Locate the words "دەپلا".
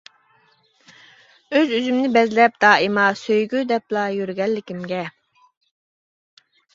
3.73-4.07